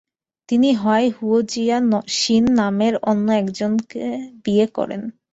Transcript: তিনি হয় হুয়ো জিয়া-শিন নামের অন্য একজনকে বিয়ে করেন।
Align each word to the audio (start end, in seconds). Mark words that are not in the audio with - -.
তিনি 0.49 0.69
হয় 0.81 1.07
হুয়ো 1.15 1.39
জিয়া-শিন 1.51 2.43
নামের 2.59 2.93
অন্য 3.09 3.27
একজনকে 3.41 4.03
বিয়ে 4.43 4.65
করেন। 4.77 5.01